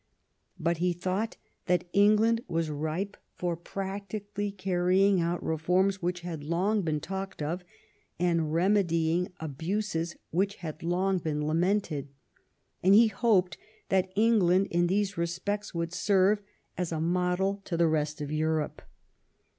[0.59, 6.43] But he thought that England was ripe for practically carrying out re forms which had
[6.43, 7.63] long been talked of,
[8.19, 12.07] and remedying abuses which had long been lamented;
[12.81, 13.57] and he hoped
[13.89, 16.41] that England in these respects would serve
[16.79, 18.81] as a model to the rest of Europe.